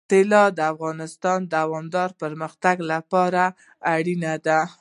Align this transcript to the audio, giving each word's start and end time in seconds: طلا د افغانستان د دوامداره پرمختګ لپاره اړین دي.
طلا 0.09 0.43
د 0.57 0.59
افغانستان 0.73 1.39
د 1.45 1.49
دوامداره 1.55 2.17
پرمختګ 2.21 2.77
لپاره 2.91 3.43
اړین 3.95 4.23
دي. 4.45 4.61